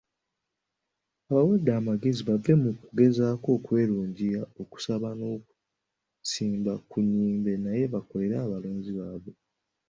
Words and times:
Abawadde 1.29 1.71
amagezi 1.79 2.21
bave 2.29 2.53
mu 2.63 2.71
kugezaako 2.81 3.47
okwerungiya, 3.57 4.41
okusaba 4.61 5.09
n'okusiiba 5.19 6.73
ku 6.89 6.97
nnyimbe 7.05 7.51
naye 7.63 7.83
bakolere 7.93 8.35
abalonzi 8.45 8.91
baabwe. 8.97 9.33